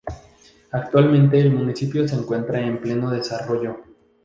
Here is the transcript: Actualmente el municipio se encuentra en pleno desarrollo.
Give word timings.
Actualmente 0.71 1.39
el 1.39 1.51
municipio 1.53 2.07
se 2.07 2.15
encuentra 2.15 2.59
en 2.59 2.81
pleno 2.81 3.11
desarrollo. 3.11 3.81